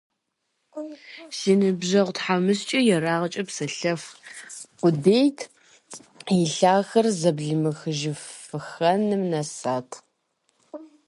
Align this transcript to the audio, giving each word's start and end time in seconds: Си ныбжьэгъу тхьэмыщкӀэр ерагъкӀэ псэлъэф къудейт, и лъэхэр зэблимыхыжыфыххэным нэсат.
Си 1.37 1.51
ныбжьэгъу 1.59 2.13
тхьэмыщкӀэр 2.17 2.83
ерагъкӀэ 2.95 3.43
псэлъэф 3.47 4.03
къудейт, 4.79 5.39
и 6.37 6.39
лъэхэр 6.53 7.07
зэблимыхыжыфыххэным 7.19 9.23
нэсат. 9.31 9.89